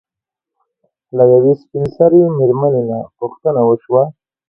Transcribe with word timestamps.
له 1.15 1.23
يوې 1.33 1.53
سپين 1.61 1.85
سري 1.97 2.21
مېرمنې 2.37 2.81
نه 2.89 2.99
پوښتنه 3.19 3.61
وشوه 3.65 4.03